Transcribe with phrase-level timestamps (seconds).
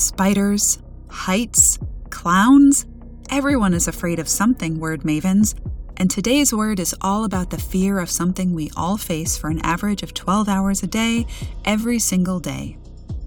[0.00, 1.78] spiders, heights,
[2.10, 2.86] clowns.
[3.30, 5.54] Everyone is afraid of something, word mavens.
[5.96, 9.60] And today's word is all about the fear of something we all face for an
[9.60, 11.26] average of 12 hours a day,
[11.64, 12.78] every single day.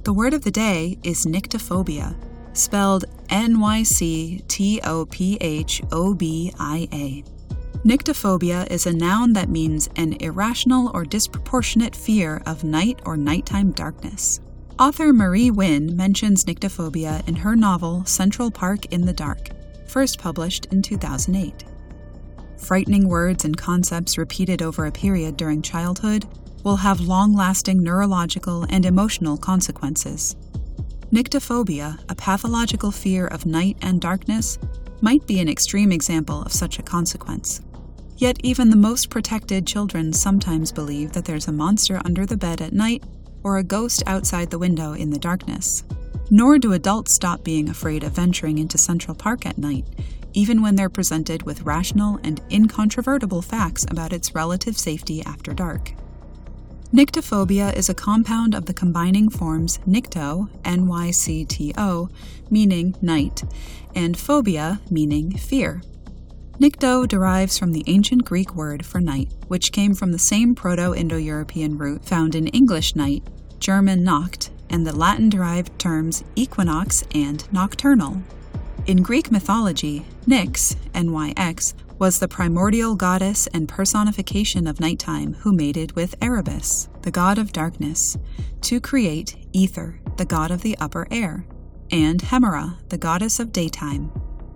[0.04, 2.16] The word of the day is nyctophobia,
[2.54, 7.24] spelled N Y C T O P H O B I A.
[7.86, 13.72] Nyctophobia is a noun that means an irrational or disproportionate fear of night or nighttime
[13.72, 14.40] darkness.
[14.80, 19.50] Author Marie Winn mentions nyctophobia in her novel Central Park in the Dark,
[19.88, 21.64] first published in 2008.
[22.58, 26.26] Frightening words and concepts repeated over a period during childhood
[26.64, 30.36] will have long lasting neurological and emotional consequences.
[31.12, 34.58] Nyctophobia, a pathological fear of night and darkness,
[35.02, 37.62] might be an extreme example of such a consequence.
[38.18, 42.60] Yet, even the most protected children sometimes believe that there's a monster under the bed
[42.60, 43.04] at night
[43.44, 45.84] or a ghost outside the window in the darkness.
[46.30, 49.86] Nor do adults stop being afraid of venturing into Central Park at night,
[50.34, 55.94] even when they're presented with rational and incontrovertible facts about its relative safety after dark.
[56.92, 62.10] Nyctophobia is a compound of the combining forms nycto, N Y C T O,
[62.50, 63.44] meaning night,
[63.96, 65.82] and phobia, meaning fear.
[66.60, 70.94] Nycto derives from the ancient Greek word for night, which came from the same Proto
[70.94, 73.24] Indo European root found in English night,
[73.60, 78.22] German Nacht, and the Latin derived terms equinox and nocturnal.
[78.86, 85.94] In Greek mythology, Nyx, NYX, was the primordial goddess and personification of nighttime who mated
[85.94, 88.18] with Erebus, the god of darkness,
[88.62, 91.46] to create Ether, the god of the upper air,
[91.92, 94.12] and Hemera, the goddess of daytime.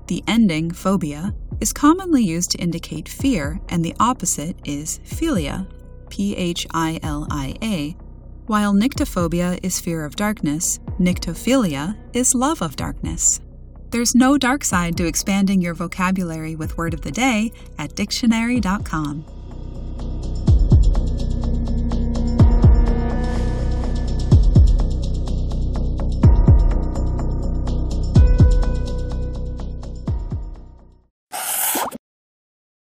[0.08, 5.68] The ending, phobia, is commonly used to indicate fear, and the opposite is philia,
[6.10, 7.96] P H I L I A.
[8.46, 13.42] While nyctophobia is fear of darkness, nyctophilia is love of darkness.
[13.90, 19.37] There's no dark side to expanding your vocabulary with Word of the Day at dictionary.com.